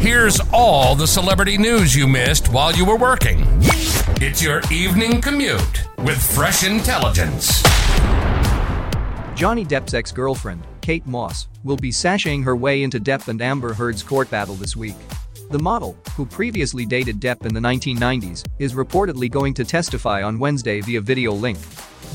[0.00, 3.44] Here's all the celebrity news you missed while you were working.
[4.18, 7.62] It's your evening commute with fresh intelligence.
[9.34, 13.74] Johnny Depp's ex girlfriend, Kate Moss, will be sashaying her way into Depp and Amber
[13.74, 14.94] Heard's court battle this week.
[15.50, 20.38] The model, who previously dated Depp in the 1990s, is reportedly going to testify on
[20.38, 21.58] Wednesday via video link.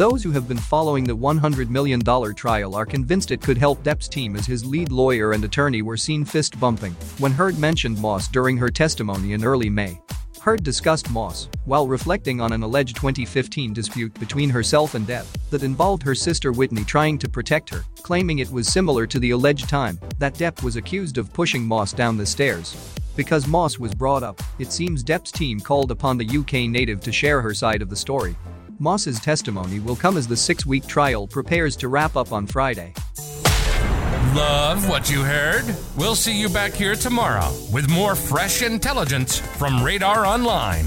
[0.00, 2.00] Those who have been following the $100 million
[2.34, 5.98] trial are convinced it could help Depp's team as his lead lawyer and attorney were
[5.98, 10.00] seen fist bumping when Heard mentioned Moss during her testimony in early May.
[10.40, 15.64] Heard discussed Moss while reflecting on an alleged 2015 dispute between herself and Depp that
[15.64, 19.68] involved her sister Whitney trying to protect her, claiming it was similar to the alleged
[19.68, 22.74] time that Depp was accused of pushing Moss down the stairs.
[23.16, 27.12] Because Moss was brought up, it seems Depp's team called upon the UK native to
[27.12, 28.34] share her side of the story.
[28.80, 32.94] Moss's testimony will come as the six-week trial prepares to wrap up on Friday.
[34.34, 35.64] Love what you heard?
[35.98, 40.86] We'll see you back here tomorrow with more fresh intelligence from Radar Online.